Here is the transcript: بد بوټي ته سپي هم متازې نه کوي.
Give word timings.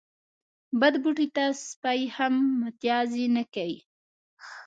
بد 0.79 0.93
بوټي 1.03 1.27
ته 1.35 1.45
سپي 1.67 2.01
هم 2.15 2.33
متازې 2.61 3.25
نه 3.35 3.43
کوي. 3.53 3.77